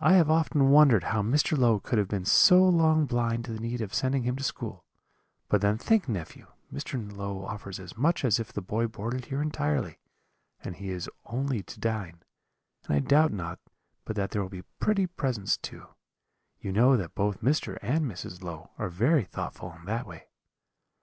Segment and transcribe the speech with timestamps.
[0.00, 1.58] I have often wondered how Mr.
[1.58, 4.86] Low could have been so long blind to the need of sending him to school;
[5.50, 6.96] but then think, nephew, Mr.
[7.14, 9.98] Low offers as much as if the boy boarded here entirely,
[10.64, 12.22] and he is only to dine;
[12.86, 13.58] and I doubt not
[14.06, 15.86] but that there will be pretty presents too
[16.58, 17.76] you know that both Mr.
[17.82, 18.42] and Mrs.
[18.42, 20.28] Low are very thoughtful in that way.'